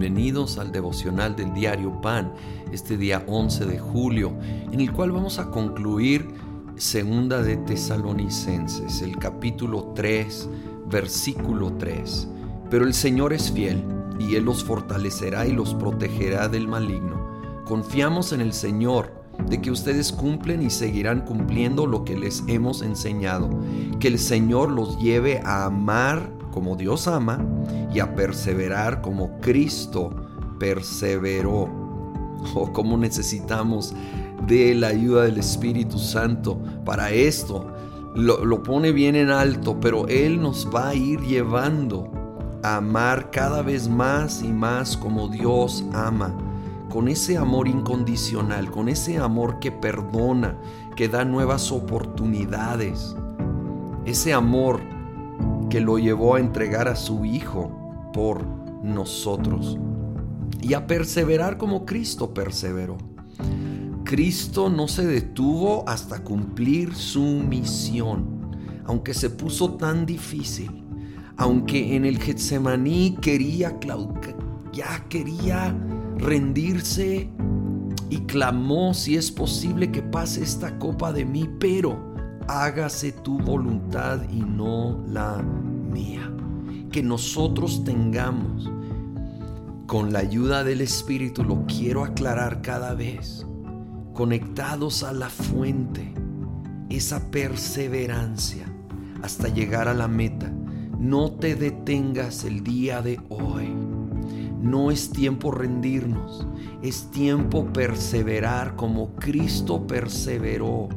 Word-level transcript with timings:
bienvenidos 0.00 0.56
al 0.56 0.72
devocional 0.72 1.36
del 1.36 1.52
diario 1.52 2.00
Pan, 2.00 2.32
este 2.72 2.96
día 2.96 3.22
11 3.26 3.66
de 3.66 3.78
julio, 3.78 4.32
en 4.72 4.80
el 4.80 4.90
cual 4.92 5.12
vamos 5.12 5.38
a 5.38 5.50
concluir 5.50 6.26
Segunda 6.76 7.42
de 7.42 7.58
Tesalonicenses, 7.58 9.02
el 9.02 9.18
capítulo 9.18 9.92
3, 9.94 10.48
versículo 10.86 11.74
3. 11.74 12.28
Pero 12.70 12.86
el 12.86 12.94
Señor 12.94 13.34
es 13.34 13.52
fiel, 13.52 13.84
y 14.18 14.36
Él 14.36 14.44
los 14.44 14.64
fortalecerá 14.64 15.46
y 15.46 15.52
los 15.52 15.74
protegerá 15.74 16.48
del 16.48 16.66
maligno. 16.66 17.62
Confiamos 17.66 18.32
en 18.32 18.40
el 18.40 18.54
Señor 18.54 19.12
de 19.50 19.60
que 19.60 19.70
ustedes 19.70 20.12
cumplen 20.12 20.62
y 20.62 20.70
seguirán 20.70 21.26
cumpliendo 21.26 21.86
lo 21.86 22.06
que 22.06 22.16
les 22.16 22.42
hemos 22.46 22.80
enseñado, 22.80 23.50
que 23.98 24.08
el 24.08 24.18
Señor 24.18 24.70
los 24.70 24.98
lleve 24.98 25.42
a 25.44 25.66
amar 25.66 26.39
como 26.50 26.76
Dios 26.76 27.06
ama 27.08 27.44
y 27.92 28.00
a 28.00 28.14
perseverar 28.14 29.00
como 29.00 29.38
Cristo 29.40 30.10
perseveró. 30.58 31.68
Oh, 32.54 32.72
cómo 32.72 32.96
necesitamos 32.96 33.94
de 34.46 34.74
la 34.74 34.88
ayuda 34.88 35.24
del 35.24 35.36
Espíritu 35.36 35.98
Santo 35.98 36.58
para 36.84 37.10
esto. 37.10 37.66
Lo, 38.14 38.44
lo 38.44 38.62
pone 38.62 38.92
bien 38.92 39.14
en 39.14 39.30
alto, 39.30 39.78
pero 39.78 40.08
Él 40.08 40.40
nos 40.40 40.66
va 40.74 40.88
a 40.88 40.94
ir 40.94 41.20
llevando 41.20 42.10
a 42.62 42.76
amar 42.76 43.30
cada 43.30 43.62
vez 43.62 43.88
más 43.88 44.42
y 44.42 44.48
más 44.48 44.96
como 44.96 45.28
Dios 45.28 45.84
ama 45.92 46.34
con 46.90 47.08
ese 47.08 47.38
amor 47.38 47.68
incondicional, 47.68 48.70
con 48.70 48.88
ese 48.88 49.16
amor 49.16 49.60
que 49.60 49.72
perdona, 49.72 50.58
que 50.96 51.08
da 51.08 51.24
nuevas 51.24 51.72
oportunidades, 51.72 53.16
ese 54.04 54.34
amor 54.34 54.80
que 55.70 55.80
lo 55.80 55.98
llevó 55.98 56.34
a 56.34 56.40
entregar 56.40 56.88
a 56.88 56.96
su 56.96 57.24
Hijo 57.24 58.10
por 58.12 58.44
nosotros 58.82 59.78
y 60.60 60.74
a 60.74 60.86
perseverar 60.86 61.56
como 61.56 61.86
Cristo 61.86 62.34
perseveró. 62.34 62.98
Cristo 64.04 64.68
no 64.68 64.88
se 64.88 65.06
detuvo 65.06 65.88
hasta 65.88 66.24
cumplir 66.24 66.94
su 66.94 67.22
misión, 67.22 68.56
aunque 68.84 69.14
se 69.14 69.30
puso 69.30 69.74
tan 69.74 70.04
difícil, 70.04 70.84
aunque 71.36 71.94
en 71.94 72.04
el 72.04 72.18
Getsemaní 72.18 73.16
quería, 73.20 73.78
ya 74.72 75.04
quería 75.08 75.74
rendirse 76.18 77.30
y 78.10 78.16
clamó 78.22 78.92
si 78.92 79.16
es 79.16 79.30
posible 79.30 79.92
que 79.92 80.02
pase 80.02 80.42
esta 80.42 80.76
copa 80.78 81.12
de 81.12 81.24
mí, 81.24 81.48
pero 81.60 82.09
hágase 82.50 83.12
tu 83.12 83.38
voluntad 83.38 84.28
y 84.28 84.40
no 84.40 85.04
la 85.06 85.42
mía. 85.42 86.30
Que 86.90 87.02
nosotros 87.02 87.84
tengamos, 87.84 88.68
con 89.86 90.12
la 90.12 90.18
ayuda 90.18 90.64
del 90.64 90.80
Espíritu, 90.80 91.44
lo 91.44 91.64
quiero 91.66 92.04
aclarar 92.04 92.60
cada 92.60 92.94
vez, 92.94 93.46
conectados 94.14 95.04
a 95.04 95.12
la 95.12 95.28
fuente, 95.28 96.12
esa 96.88 97.30
perseverancia 97.30 98.66
hasta 99.22 99.48
llegar 99.48 99.86
a 99.86 99.94
la 99.94 100.08
meta. 100.08 100.52
No 100.98 101.30
te 101.32 101.54
detengas 101.54 102.44
el 102.44 102.64
día 102.64 103.00
de 103.00 103.20
hoy 103.28 103.72
no 104.60 104.90
es 104.90 105.10
tiempo 105.10 105.50
rendirnos, 105.52 106.46
es 106.82 107.10
tiempo 107.10 107.72
perseverar 107.72 108.76
como 108.76 109.14
Cristo 109.14 109.86
perseveró. 109.86 110.88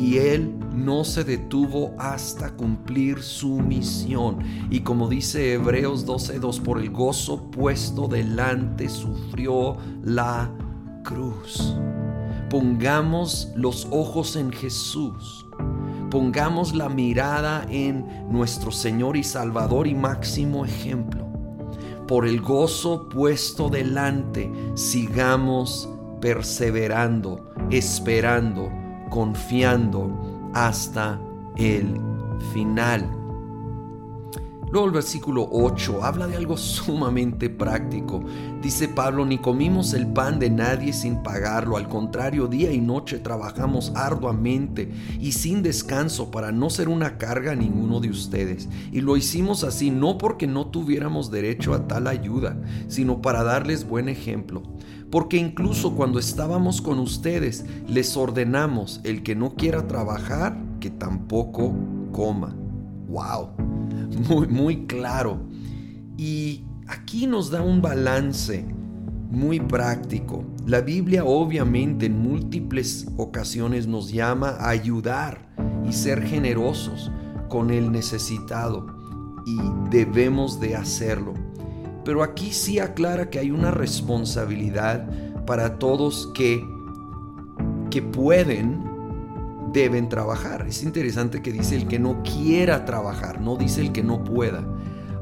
Y 0.00 0.16
Él 0.16 0.54
no 0.74 1.04
se 1.04 1.24
detuvo 1.24 1.94
hasta 1.98 2.50
cumplir 2.56 3.22
su 3.22 3.60
misión. 3.60 4.38
Y 4.70 4.80
como 4.80 5.08
dice 5.08 5.52
Hebreos 5.52 6.06
12:2, 6.06 6.60
por 6.62 6.80
el 6.80 6.90
gozo 6.90 7.50
puesto 7.50 8.08
delante 8.08 8.88
sufrió 8.88 9.76
la 10.02 10.50
cruz. 11.04 11.76
Pongamos 12.48 13.52
los 13.54 13.86
ojos 13.90 14.36
en 14.36 14.50
Jesús. 14.50 15.46
Pongamos 16.10 16.74
la 16.74 16.88
mirada 16.88 17.66
en 17.70 18.04
nuestro 18.32 18.72
Señor 18.72 19.16
y 19.16 19.22
Salvador 19.22 19.86
y 19.86 19.94
máximo 19.94 20.64
ejemplo 20.64 21.30
por 22.10 22.26
el 22.26 22.40
gozo 22.40 23.08
puesto 23.08 23.68
delante, 23.68 24.50
sigamos 24.74 25.88
perseverando, 26.20 27.52
esperando, 27.70 28.68
confiando 29.10 30.10
hasta 30.54 31.20
el 31.56 32.00
final. 32.52 33.19
Luego 34.72 34.86
el 34.86 34.92
versículo 34.92 35.48
8 35.50 36.04
habla 36.04 36.28
de 36.28 36.36
algo 36.36 36.56
sumamente 36.56 37.50
práctico. 37.50 38.22
Dice 38.62 38.86
Pablo, 38.86 39.26
ni 39.26 39.38
comimos 39.38 39.94
el 39.94 40.06
pan 40.06 40.38
de 40.38 40.48
nadie 40.48 40.92
sin 40.92 41.24
pagarlo. 41.24 41.76
Al 41.76 41.88
contrario, 41.88 42.46
día 42.46 42.70
y 42.72 42.80
noche 42.80 43.18
trabajamos 43.18 43.90
arduamente 43.96 44.92
y 45.18 45.32
sin 45.32 45.62
descanso 45.62 46.30
para 46.30 46.52
no 46.52 46.70
ser 46.70 46.88
una 46.88 47.18
carga 47.18 47.52
a 47.52 47.56
ninguno 47.56 47.98
de 47.98 48.10
ustedes. 48.10 48.68
Y 48.92 49.00
lo 49.00 49.16
hicimos 49.16 49.64
así 49.64 49.90
no 49.90 50.18
porque 50.18 50.46
no 50.46 50.68
tuviéramos 50.68 51.32
derecho 51.32 51.74
a 51.74 51.88
tal 51.88 52.06
ayuda, 52.06 52.56
sino 52.86 53.20
para 53.20 53.42
darles 53.42 53.88
buen 53.88 54.08
ejemplo. 54.08 54.62
Porque 55.10 55.36
incluso 55.36 55.96
cuando 55.96 56.20
estábamos 56.20 56.80
con 56.80 57.00
ustedes, 57.00 57.64
les 57.88 58.16
ordenamos, 58.16 59.00
el 59.02 59.24
que 59.24 59.34
no 59.34 59.56
quiera 59.56 59.88
trabajar, 59.88 60.56
que 60.78 60.90
tampoco 60.90 61.74
coma. 62.12 62.59
¡Wow! 63.10 63.50
muy, 64.28 64.46
muy 64.48 64.86
claro. 64.86 65.40
Y 66.16 66.64
aquí 66.88 67.26
nos 67.26 67.50
da 67.50 67.62
un 67.62 67.80
balance 67.80 68.64
muy 69.30 69.60
práctico. 69.60 70.44
La 70.66 70.80
Biblia 70.80 71.24
obviamente 71.24 72.06
en 72.06 72.18
múltiples 72.18 73.06
ocasiones 73.16 73.86
nos 73.86 74.12
llama 74.12 74.50
a 74.50 74.70
ayudar 74.70 75.48
y 75.88 75.92
ser 75.92 76.22
generosos 76.22 77.10
con 77.48 77.70
el 77.70 77.90
necesitado 77.90 78.86
y 79.46 79.58
debemos 79.90 80.60
de 80.60 80.76
hacerlo. 80.76 81.34
Pero 82.04 82.22
aquí 82.22 82.52
sí 82.52 82.78
aclara 82.78 83.30
que 83.30 83.38
hay 83.38 83.50
una 83.50 83.70
responsabilidad 83.70 85.08
para 85.46 85.78
todos 85.78 86.30
que, 86.34 86.64
que 87.90 88.02
pueden 88.02 88.89
deben 89.72 90.08
trabajar. 90.08 90.66
Es 90.66 90.82
interesante 90.82 91.42
que 91.42 91.52
dice 91.52 91.76
el 91.76 91.86
que 91.86 91.98
no 91.98 92.22
quiera 92.22 92.84
trabajar, 92.84 93.40
no 93.40 93.56
dice 93.56 93.80
el 93.80 93.92
que 93.92 94.02
no 94.02 94.24
pueda. 94.24 94.64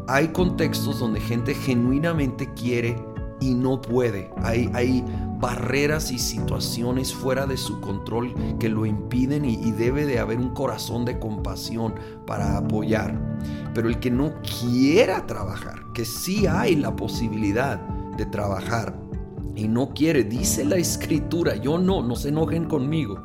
Hay 0.06 0.28
contextos 0.28 0.98
donde 0.98 1.20
gente 1.20 1.54
genuinamente 1.54 2.52
quiere 2.54 2.96
y 3.40 3.54
no 3.54 3.80
puede. 3.80 4.30
Hay, 4.42 4.70
hay 4.72 5.04
barreras 5.38 6.10
y 6.10 6.18
situaciones 6.18 7.14
fuera 7.14 7.46
de 7.46 7.56
su 7.56 7.80
control 7.80 8.34
que 8.58 8.68
lo 8.68 8.86
impiden 8.86 9.44
y, 9.44 9.70
debe 9.72 10.06
de 10.06 10.18
haber 10.18 10.38
un 10.38 10.50
corazón 10.50 11.04
de 11.04 11.18
compasión 11.18 11.94
para 12.26 12.56
apoyar. 12.56 13.20
Pero 13.74 13.88
el 13.88 14.00
que 14.00 14.10
no 14.10 14.32
quiera 14.60 15.26
trabajar, 15.26 15.92
que 15.92 16.04
sí 16.04 16.46
hay 16.46 16.74
la 16.74 16.96
posibilidad 16.96 17.78
de 18.16 18.26
trabajar 18.26 18.98
y 19.54 19.68
no 19.68 19.90
quiere, 19.90 20.24
dice 20.24 20.64
la 20.64 20.76
escritura, 20.76 21.54
yo 21.56 21.78
no, 21.78 22.02
no 22.02 22.16
se 22.16 22.30
enojen 22.30 22.64
conmigo 22.64 23.22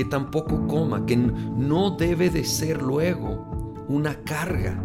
que 0.00 0.06
tampoco 0.06 0.66
coma, 0.66 1.04
que 1.04 1.14
no 1.14 1.90
debe 1.90 2.30
de 2.30 2.42
ser 2.42 2.80
luego 2.80 3.84
una 3.86 4.14
carga. 4.24 4.82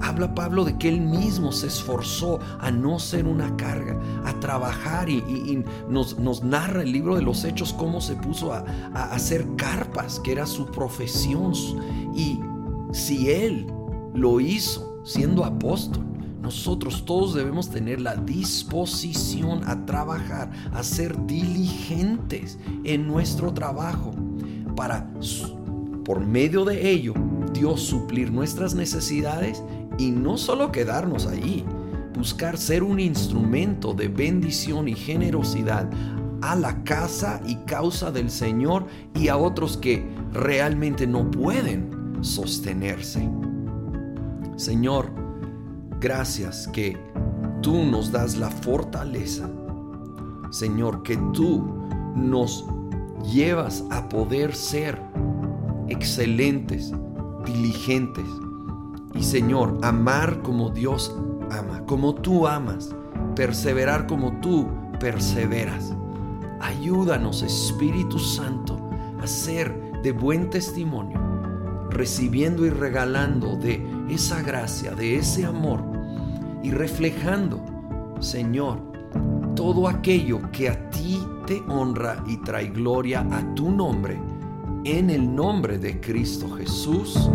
Habla 0.00 0.34
Pablo 0.34 0.64
de 0.64 0.76
que 0.76 0.88
él 0.88 1.00
mismo 1.02 1.52
se 1.52 1.68
esforzó 1.68 2.40
a 2.58 2.72
no 2.72 2.98
ser 2.98 3.28
una 3.28 3.56
carga, 3.56 3.96
a 4.24 4.40
trabajar 4.40 5.08
y, 5.08 5.62
nos, 5.88 6.42
narra 6.42 6.82
el 6.82 6.90
libro 6.90 7.14
de 7.14 7.22
los 7.22 7.44
hechos 7.44 7.72
cómo 7.74 8.00
se 8.00 8.16
puso 8.16 8.52
a, 8.52 8.64
a 8.92 9.12
hacer 9.12 9.46
carpas, 9.54 10.18
que 10.18 10.32
era 10.32 10.46
su 10.46 10.66
profesión. 10.66 11.52
Y 12.12 12.40
si 12.90 13.30
él 13.30 13.72
lo 14.14 14.40
hizo 14.40 15.00
siendo 15.04 15.44
apóstol, 15.44 16.04
nosotros 16.42 17.04
todos 17.04 17.34
debemos 17.34 17.70
tener 17.70 18.00
la 18.00 18.16
disposición 18.16 19.62
a 19.68 19.86
trabajar, 19.86 20.50
a 20.72 20.82
ser 20.82 21.24
diligentes 21.24 22.58
en 22.82 23.06
nuestro 23.06 23.54
trabajo 23.54 24.12
para, 24.76 25.10
por 26.04 26.24
medio 26.24 26.64
de 26.64 26.90
ello, 26.90 27.14
Dios 27.52 27.80
suplir 27.82 28.30
nuestras 28.30 28.74
necesidades 28.74 29.62
y 29.98 30.10
no 30.10 30.36
solo 30.36 30.70
quedarnos 30.70 31.26
ahí, 31.26 31.64
buscar 32.14 32.56
ser 32.58 32.82
un 32.82 33.00
instrumento 33.00 33.94
de 33.94 34.08
bendición 34.08 34.88
y 34.88 34.94
generosidad 34.94 35.90
a 36.42 36.54
la 36.54 36.84
casa 36.84 37.40
y 37.46 37.56
causa 37.56 38.10
del 38.10 38.30
Señor 38.30 38.86
y 39.14 39.28
a 39.28 39.36
otros 39.36 39.76
que 39.76 40.06
realmente 40.32 41.06
no 41.06 41.30
pueden 41.30 42.18
sostenerse. 42.20 43.28
Señor, 44.56 45.10
gracias 46.00 46.68
que 46.68 46.96
tú 47.62 47.84
nos 47.84 48.12
das 48.12 48.36
la 48.36 48.50
fortaleza. 48.50 49.50
Señor, 50.50 51.02
que 51.02 51.16
tú 51.32 51.64
nos 52.14 52.64
llevas 53.32 53.84
a 53.90 54.08
poder 54.08 54.54
ser 54.54 55.00
excelentes, 55.88 56.92
diligentes 57.44 58.26
y 59.14 59.22
Señor, 59.22 59.78
amar 59.82 60.42
como 60.42 60.70
Dios 60.70 61.14
ama, 61.50 61.84
como 61.86 62.14
tú 62.14 62.46
amas, 62.46 62.94
perseverar 63.34 64.06
como 64.06 64.40
tú 64.40 64.68
perseveras. 65.00 65.94
Ayúdanos, 66.60 67.42
Espíritu 67.42 68.18
Santo, 68.18 68.90
a 69.22 69.26
ser 69.26 70.02
de 70.02 70.12
buen 70.12 70.50
testimonio, 70.50 71.18
recibiendo 71.90 72.66
y 72.66 72.70
regalando 72.70 73.56
de 73.56 73.86
esa 74.08 74.42
gracia, 74.42 74.94
de 74.94 75.16
ese 75.16 75.46
amor 75.46 75.82
y 76.62 76.70
reflejando, 76.70 77.64
Señor, 78.20 78.95
todo 79.56 79.88
aquello 79.88 80.50
que 80.52 80.68
a 80.68 80.90
ti 80.90 81.18
te 81.46 81.62
honra 81.68 82.22
y 82.28 82.36
trae 82.36 82.68
gloria 82.68 83.26
a 83.32 83.54
tu 83.54 83.70
nombre, 83.70 84.20
en 84.84 85.08
el 85.08 85.34
nombre 85.34 85.78
de 85.78 85.98
Cristo 85.98 86.48
Jesús. 86.50 87.28